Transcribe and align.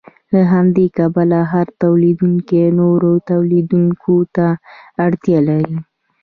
له 0.33 0.41
همدې 0.53 0.85
کبله 0.97 1.39
هر 1.53 1.67
تولیدونکی 1.81 2.61
نورو 2.79 3.11
تولیدونکو 3.29 4.15
ته 4.35 4.47
اړتیا 5.05 5.39
لري 5.49 5.77